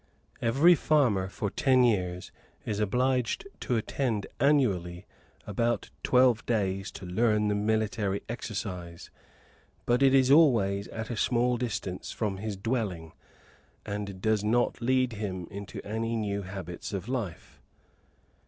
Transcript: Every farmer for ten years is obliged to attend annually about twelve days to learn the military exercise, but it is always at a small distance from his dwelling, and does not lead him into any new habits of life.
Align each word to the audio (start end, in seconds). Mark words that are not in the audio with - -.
Every 0.41 0.73
farmer 0.73 1.29
for 1.29 1.51
ten 1.51 1.83
years 1.83 2.31
is 2.65 2.79
obliged 2.79 3.45
to 3.59 3.75
attend 3.77 4.25
annually 4.39 5.05
about 5.45 5.91
twelve 6.01 6.43
days 6.47 6.89
to 6.93 7.05
learn 7.05 7.49
the 7.49 7.53
military 7.53 8.23
exercise, 8.27 9.11
but 9.85 10.01
it 10.01 10.15
is 10.15 10.31
always 10.31 10.87
at 10.87 11.11
a 11.11 11.15
small 11.15 11.55
distance 11.55 12.11
from 12.11 12.37
his 12.37 12.57
dwelling, 12.57 13.11
and 13.85 14.19
does 14.19 14.43
not 14.43 14.81
lead 14.81 15.13
him 15.13 15.47
into 15.51 15.79
any 15.85 16.15
new 16.15 16.41
habits 16.41 16.93
of 16.93 17.07
life. 17.07 17.61